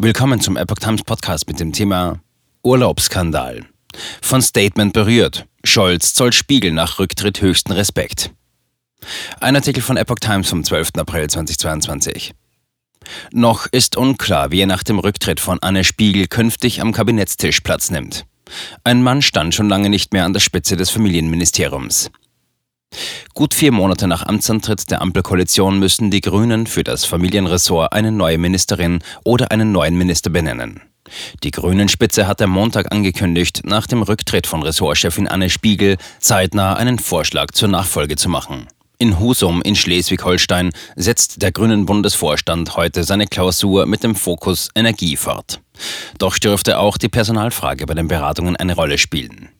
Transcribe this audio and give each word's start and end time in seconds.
Willkommen 0.00 0.40
zum 0.40 0.56
Epoch 0.56 0.76
Times 0.76 1.02
Podcast 1.02 1.48
mit 1.48 1.58
dem 1.58 1.72
Thema 1.72 2.20
Urlaubsskandal. 2.62 3.64
Von 4.22 4.40
Statement 4.40 4.92
berührt. 4.92 5.48
Scholz 5.64 6.14
zollt 6.14 6.36
Spiegel 6.36 6.70
nach 6.70 7.00
Rücktritt 7.00 7.40
höchsten 7.40 7.72
Respekt. 7.72 8.30
Ein 9.40 9.56
Artikel 9.56 9.82
von 9.82 9.96
Epoch 9.96 10.20
Times 10.20 10.50
vom 10.50 10.62
12. 10.62 10.90
April 10.98 11.28
2022. 11.28 12.32
Noch 13.32 13.66
ist 13.66 13.96
unklar, 13.96 14.52
wie 14.52 14.60
er 14.60 14.68
nach 14.68 14.84
dem 14.84 15.00
Rücktritt 15.00 15.40
von 15.40 15.58
Anne 15.62 15.82
Spiegel 15.82 16.28
künftig 16.28 16.80
am 16.80 16.92
Kabinettstisch 16.92 17.60
Platz 17.62 17.90
nimmt. 17.90 18.24
Ein 18.84 19.02
Mann 19.02 19.20
stand 19.20 19.56
schon 19.56 19.68
lange 19.68 19.90
nicht 19.90 20.12
mehr 20.12 20.24
an 20.24 20.32
der 20.32 20.38
Spitze 20.38 20.76
des 20.76 20.90
Familienministeriums. 20.90 22.12
Gut 23.38 23.54
vier 23.54 23.70
Monate 23.70 24.08
nach 24.08 24.26
Amtsantritt 24.26 24.90
der 24.90 25.00
Ampelkoalition 25.00 25.78
müssen 25.78 26.10
die 26.10 26.22
Grünen 26.22 26.66
für 26.66 26.82
das 26.82 27.04
Familienressort 27.04 27.92
eine 27.92 28.10
neue 28.10 28.36
Ministerin 28.36 28.98
oder 29.24 29.52
einen 29.52 29.70
neuen 29.70 29.96
Minister 29.96 30.28
benennen. 30.28 30.80
Die 31.44 31.52
Grünen-Spitze 31.52 32.26
hat 32.26 32.42
am 32.42 32.50
Montag 32.50 32.90
angekündigt, 32.90 33.60
nach 33.64 33.86
dem 33.86 34.02
Rücktritt 34.02 34.48
von 34.48 34.64
Ressortchefin 34.64 35.28
Anne 35.28 35.50
Spiegel 35.50 35.98
zeitnah 36.18 36.74
einen 36.74 36.98
Vorschlag 36.98 37.52
zur 37.52 37.68
Nachfolge 37.68 38.16
zu 38.16 38.28
machen. 38.28 38.66
In 38.98 39.20
Husum 39.20 39.62
in 39.62 39.76
Schleswig-Holstein 39.76 40.72
setzt 40.96 41.40
der 41.40 41.52
Grünen 41.52 41.86
Bundesvorstand 41.86 42.76
heute 42.76 43.04
seine 43.04 43.28
Klausur 43.28 43.86
mit 43.86 44.02
dem 44.02 44.16
Fokus 44.16 44.68
Energie 44.74 45.14
fort. 45.16 45.60
Doch 46.18 46.38
dürfte 46.38 46.80
auch 46.80 46.98
die 46.98 47.08
Personalfrage 47.08 47.86
bei 47.86 47.94
den 47.94 48.08
Beratungen 48.08 48.56
eine 48.56 48.74
Rolle 48.74 48.98
spielen. 48.98 49.50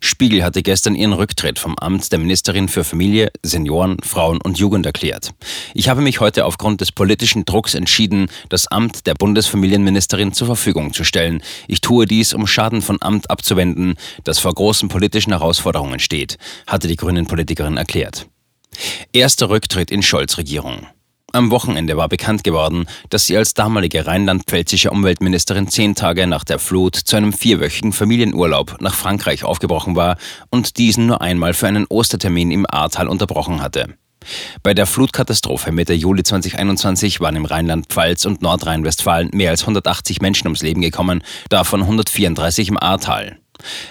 Spiegel 0.00 0.44
hatte 0.44 0.62
gestern 0.62 0.94
ihren 0.94 1.12
Rücktritt 1.12 1.58
vom 1.58 1.78
Amt 1.78 2.12
der 2.12 2.18
Ministerin 2.18 2.68
für 2.68 2.84
Familie, 2.84 3.30
Senioren, 3.42 3.96
Frauen 4.02 4.40
und 4.40 4.58
Jugend 4.58 4.86
erklärt. 4.86 5.32
Ich 5.74 5.88
habe 5.88 6.00
mich 6.00 6.20
heute 6.20 6.44
aufgrund 6.44 6.80
des 6.80 6.92
politischen 6.92 7.44
Drucks 7.44 7.74
entschieden, 7.74 8.28
das 8.48 8.66
Amt 8.66 9.06
der 9.06 9.14
Bundesfamilienministerin 9.14 10.32
zur 10.32 10.46
Verfügung 10.46 10.92
zu 10.92 11.04
stellen. 11.04 11.42
Ich 11.68 11.80
tue 11.80 12.06
dies, 12.06 12.34
um 12.34 12.46
Schaden 12.46 12.82
von 12.82 12.98
Amt 13.00 13.30
abzuwenden, 13.30 13.94
das 14.24 14.38
vor 14.38 14.54
großen 14.54 14.88
politischen 14.88 15.32
Herausforderungen 15.32 16.00
steht, 16.00 16.38
hatte 16.66 16.88
die 16.88 16.96
Grünen 16.96 17.26
Politikerin 17.26 17.76
erklärt. 17.76 18.26
Erster 19.12 19.50
Rücktritt 19.50 19.90
in 19.90 20.02
Scholz 20.02 20.38
Regierung. 20.38 20.86
Am 21.34 21.50
Wochenende 21.50 21.96
war 21.96 22.10
bekannt 22.10 22.44
geworden, 22.44 22.86
dass 23.08 23.26
sie 23.26 23.38
als 23.38 23.54
damalige 23.54 24.06
rheinland-pfälzische 24.06 24.90
Umweltministerin 24.90 25.66
zehn 25.66 25.94
Tage 25.94 26.26
nach 26.26 26.44
der 26.44 26.58
Flut 26.58 26.94
zu 26.94 27.16
einem 27.16 27.32
vierwöchigen 27.32 27.94
Familienurlaub 27.94 28.76
nach 28.80 28.94
Frankreich 28.94 29.42
aufgebrochen 29.42 29.96
war 29.96 30.18
und 30.50 30.76
diesen 30.76 31.06
nur 31.06 31.22
einmal 31.22 31.54
für 31.54 31.68
einen 31.68 31.86
Ostertermin 31.86 32.50
im 32.50 32.66
Ahrtal 32.68 33.08
unterbrochen 33.08 33.62
hatte. 33.62 33.94
Bei 34.62 34.74
der 34.74 34.86
Flutkatastrophe 34.86 35.72
Mitte 35.72 35.94
Juli 35.94 36.22
2021 36.22 37.20
waren 37.20 37.36
im 37.36 37.46
Rheinland-Pfalz 37.46 38.26
und 38.26 38.42
Nordrhein-Westfalen 38.42 39.30
mehr 39.32 39.50
als 39.50 39.62
180 39.62 40.20
Menschen 40.20 40.48
ums 40.48 40.62
Leben 40.62 40.82
gekommen, 40.82 41.22
davon 41.48 41.80
134 41.80 42.68
im 42.68 42.78
Ahrtal. 42.78 43.41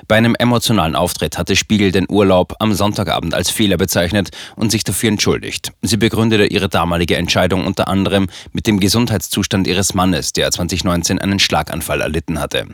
Bei 0.08 0.16
einem 0.16 0.36
emotionalen 0.36 0.96
Auftritt 0.96 1.38
hatte 1.38 1.56
Spiegel 1.56 1.92
den 1.92 2.08
Urlaub 2.10 2.56
am 2.60 2.74
Sonntagabend 2.74 3.34
als 3.34 3.50
Fehler 3.50 3.78
bezeichnet 3.78 4.30
und 4.56 4.72
sich 4.72 4.84
dafür 4.84 5.10
entschuldigt. 5.10 5.72
Sie 5.82 5.98
begründete 5.98 6.46
ihre 6.46 6.70
damalige 6.70 7.18
Entscheidung 7.18 7.66
unter 7.66 7.88
anderem 7.88 8.30
mit 8.52 8.68
dem 8.68 8.80
Gesundheitszustand 8.80 9.68
ihres 9.68 9.94
Mannes, 9.94 10.34
der 10.34 10.52
2019 10.52 11.20
einen 11.20 11.40
Schlaganfall 11.40 12.02
erlitten 12.02 12.40
hatte. 12.40 12.68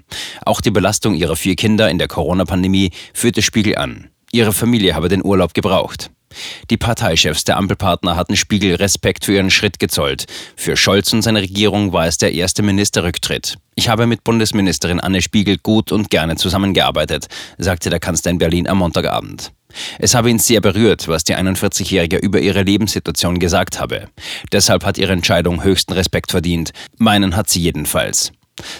Auch 0.45 0.61
die 0.61 0.71
Belastung 0.71 1.15
ihrer 1.15 1.35
vier 1.35 1.55
Kinder 1.55 1.89
in 1.89 1.97
der 1.97 2.07
Corona-Pandemie 2.07 2.91
führte 3.13 3.41
Spiegel 3.41 3.77
an. 3.77 4.09
Ihre 4.31 4.53
Familie 4.53 4.95
habe 4.95 5.09
den 5.09 5.23
Urlaub 5.23 5.53
gebraucht. 5.53 6.11
Die 6.69 6.77
Parteichefs 6.77 7.45
der 7.45 7.57
Ampelpartner 7.57 8.15
hatten 8.15 8.35
Spiegel 8.35 8.75
Respekt 8.75 9.25
für 9.25 9.33
ihren 9.33 9.49
Schritt 9.49 9.79
gezollt. 9.79 10.25
Für 10.55 10.75
Scholz 10.75 11.13
und 11.13 11.21
seine 11.21 11.41
Regierung 11.41 11.93
war 11.93 12.05
es 12.05 12.17
der 12.17 12.33
erste 12.33 12.63
Ministerrücktritt. 12.63 13.57
Ich 13.75 13.89
habe 13.89 14.05
mit 14.07 14.23
Bundesministerin 14.23 14.99
Anne 14.99 15.21
Spiegel 15.21 15.57
gut 15.57 15.91
und 15.91 16.09
gerne 16.09 16.35
zusammengearbeitet, 16.35 17.27
sagte 17.57 17.89
der 17.89 17.99
Kanzler 17.99 18.31
in 18.31 18.37
Berlin 18.37 18.67
am 18.67 18.79
Montagabend. 18.79 19.51
Es 19.99 20.15
habe 20.15 20.29
ihn 20.29 20.39
sehr 20.39 20.61
berührt, 20.61 21.07
was 21.07 21.23
die 21.23 21.35
41-Jährige 21.35 22.17
über 22.17 22.39
ihre 22.39 22.63
Lebenssituation 22.63 23.39
gesagt 23.39 23.79
habe. 23.79 24.09
Deshalb 24.51 24.83
hat 24.85 24.97
ihre 24.97 25.13
Entscheidung 25.13 25.63
höchsten 25.63 25.93
Respekt 25.93 26.31
verdient. 26.31 26.71
Meinen 26.97 27.35
hat 27.35 27.49
sie 27.49 27.61
jedenfalls. 27.61 28.31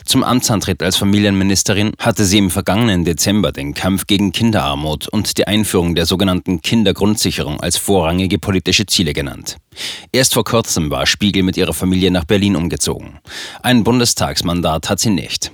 Zum 0.06 0.24
Amtsantritt 0.24 0.82
als 0.84 0.98
Familienministerin 0.98 1.92
hatte 2.00 2.26
sie 2.26 2.38
im 2.38 2.50
vergangenen 2.50 3.06
Dezember 3.06 3.52
den 3.52 3.74
Kampf 3.74 4.08
gegen 4.08 4.32
Kinderarmut 4.32 5.08
und 5.08 5.38
die 5.38 5.48
Einführung 5.48 5.96
der 5.96 6.06
sogenannten 6.06 6.62
Kindergrundsicherung 6.62 7.60
als 7.60 7.78
vorrangige 7.78 8.40
politische 8.40 8.86
Ziele 8.86 9.14
genannt. 9.14 9.58
Erst 10.12 10.34
vor 10.34 10.44
kurzem 10.44 10.90
war 10.90 11.06
Spiegel 11.06 11.44
mit 11.44 11.58
ihrer 11.58 11.74
Familie 11.74 12.12
nach 12.12 12.26
Berlin 12.26 12.56
umgezogen. 12.56 13.20
Ein 13.62 13.84
Bundestagsmandat 13.84 14.90
hat 14.90 15.00
sie 15.00 15.12
nicht. 15.12 15.52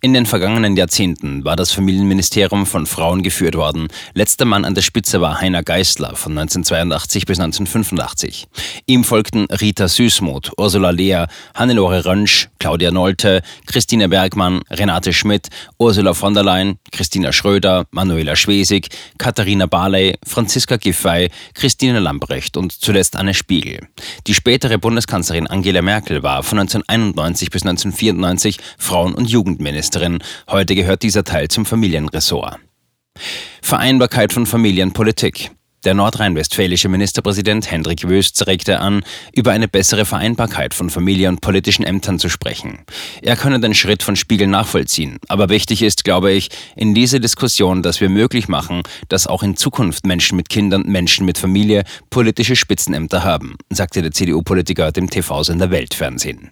In 0.00 0.14
den 0.14 0.26
vergangenen 0.26 0.76
Jahrzehnten 0.76 1.44
war 1.44 1.56
das 1.56 1.72
Familienministerium 1.72 2.66
von 2.66 2.86
Frauen 2.86 3.22
geführt 3.22 3.54
worden. 3.54 3.88
Letzter 4.14 4.44
Mann 4.44 4.64
an 4.64 4.74
der 4.74 4.82
Spitze 4.82 5.20
war 5.20 5.40
Heiner 5.40 5.62
Geisler 5.62 6.16
von 6.16 6.32
1982 6.32 7.26
bis 7.26 7.38
1985. 7.38 8.46
Ihm 8.86 9.04
folgten 9.04 9.46
Rita 9.46 9.88
Süßmuth, 9.88 10.52
Ursula 10.56 10.90
Lehr, 10.90 11.28
Hannelore 11.54 12.04
Rönsch, 12.04 12.48
Claudia 12.58 12.90
Nolte, 12.90 13.42
Christine 13.66 14.08
Bergmann, 14.08 14.62
Renate 14.70 15.12
Schmidt, 15.12 15.48
Ursula 15.78 16.14
von 16.14 16.34
der 16.34 16.42
Leyen, 16.42 16.78
Christina 16.90 17.32
Schröder, 17.32 17.86
Manuela 17.90 18.36
Schwesig, 18.36 18.88
Katharina 19.18 19.66
Barley, 19.66 20.16
Franziska 20.26 20.76
Giffey, 20.76 21.30
Christine 21.54 22.00
Lambrecht 22.00 22.56
und 22.56 22.72
zuletzt 22.72 23.16
Anne 23.16 23.34
Spiegel. 23.34 23.88
Die 24.26 24.34
spätere 24.34 24.78
Bundeskanzlerin 24.78 25.46
Angela 25.46 25.82
Merkel 25.82 26.22
war 26.22 26.42
von 26.42 26.58
1991 26.58 27.50
bis 27.50 27.62
1994 27.62 28.58
Frauen- 28.78 29.14
und 29.14 29.30
Jugend 29.30 29.60
Jugendministerin. 29.62 30.18
Heute 30.50 30.74
gehört 30.74 31.02
dieser 31.02 31.22
Teil 31.22 31.48
zum 31.48 31.64
Familienressort. 31.64 32.58
Vereinbarkeit 33.62 34.32
von 34.32 34.44
Familienpolitik. 34.44 35.52
Der 35.84 35.94
nordrhein-westfälische 35.94 36.88
Ministerpräsident 36.88 37.70
Hendrik 37.70 38.08
Wüst 38.08 38.46
regte 38.46 38.80
an, 38.80 39.02
über 39.32 39.50
eine 39.52 39.66
bessere 39.66 40.04
Vereinbarkeit 40.04 40.74
von 40.74 40.90
Familie 40.90 41.28
und 41.28 41.40
politischen 41.40 41.84
Ämtern 41.84 42.18
zu 42.18 42.28
sprechen. 42.28 42.84
Er 43.20 43.36
könne 43.36 43.58
den 43.60 43.74
Schritt 43.74 44.02
von 44.02 44.14
Spiegel 44.14 44.46
nachvollziehen. 44.46 45.18
Aber 45.28 45.48
wichtig 45.48 45.82
ist, 45.82 46.04
glaube 46.04 46.32
ich, 46.32 46.50
in 46.76 46.94
dieser 46.94 47.18
Diskussion, 47.18 47.82
dass 47.82 48.00
wir 48.00 48.08
möglich 48.08 48.48
machen, 48.48 48.82
dass 49.08 49.26
auch 49.26 49.42
in 49.42 49.56
Zukunft 49.56 50.06
Menschen 50.06 50.36
mit 50.36 50.48
Kindern, 50.48 50.82
Menschen 50.86 51.26
mit 51.26 51.38
Familie 51.38 51.84
politische 52.10 52.56
Spitzenämter 52.56 53.24
haben, 53.24 53.56
sagte 53.70 54.02
der 54.02 54.12
CDU-Politiker 54.12 54.92
dem 54.92 55.10
TV-Sender 55.10 55.70
Weltfernsehen. 55.70 56.50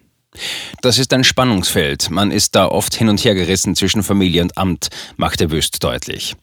Das 0.81 0.97
ist 0.97 1.13
ein 1.13 1.23
Spannungsfeld. 1.23 2.09
Man 2.09 2.31
ist 2.31 2.55
da 2.55 2.67
oft 2.67 2.95
hin 2.95 3.09
und 3.09 3.23
her 3.23 3.35
gerissen 3.35 3.75
zwischen 3.75 4.03
Familie 4.03 4.41
und 4.41 4.57
Amt, 4.57 4.89
machte 5.17 5.51
Wüst 5.51 5.83
deutlich. 5.83 6.35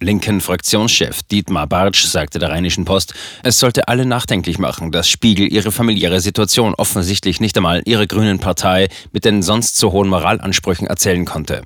Linken 0.00 0.40
Fraktionschef 0.40 1.22
Dietmar 1.24 1.66
Bartsch 1.66 2.04
sagte 2.04 2.38
der 2.38 2.50
Rheinischen 2.50 2.84
Post, 2.84 3.14
es 3.42 3.58
sollte 3.58 3.88
alle 3.88 4.06
nachdenklich 4.06 4.58
machen, 4.58 4.92
dass 4.92 5.08
Spiegel 5.08 5.52
ihre 5.52 5.72
familiäre 5.72 6.20
Situation 6.20 6.74
offensichtlich 6.74 7.40
nicht 7.40 7.56
einmal 7.56 7.82
ihrer 7.84 8.06
grünen 8.06 8.38
Partei 8.38 8.88
mit 9.12 9.24
den 9.24 9.42
sonst 9.42 9.76
so 9.76 9.92
hohen 9.92 10.08
Moralansprüchen 10.08 10.86
erzählen 10.86 11.24
konnte. 11.24 11.62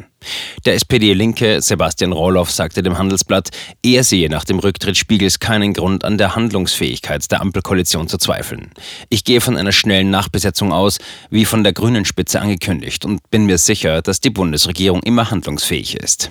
Der 0.65 0.75
SPD-Linke 0.75 1.61
Sebastian 1.63 2.13
Roloff 2.13 2.51
sagte 2.51 2.83
dem 2.83 2.99
Handelsblatt, 2.99 3.51
er 3.83 4.03
sehe 4.03 4.29
nach 4.29 4.45
dem 4.45 4.59
Rücktritt 4.59 4.97
Spiegels 4.97 5.39
keinen 5.39 5.73
Grund 5.73 6.05
an 6.05 6.19
der 6.19 6.35
Handlungsfähigkeit 6.35 7.31
der 7.31 7.41
Ampelkoalition 7.41 8.09
zu 8.09 8.19
zweifeln. 8.19 8.71
Ich 9.09 9.25
gehe 9.25 9.41
von 9.41 9.57
einer 9.57 9.73
schnellen 9.73 10.11
Nachbesetzung 10.11 10.73
aus, 10.73 10.99
wie 11.31 11.45
von 11.45 11.63
der 11.63 11.73
grünen 11.73 12.05
Spitze 12.05 12.41
angekündigt, 12.41 13.05
und 13.05 13.31
bin 13.31 13.47
mir 13.47 13.59
sicher, 13.59 14.03
dass 14.03 14.21
die 14.21 14.31
Bundesregierung 14.31 15.03
immer 15.03 15.31
handlungsfähig 15.31 15.97
ist. 15.97 16.31